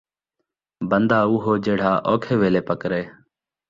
[0.89, 3.01] بندہ اوہو جیڑھا اوکھے ویلھے پکرے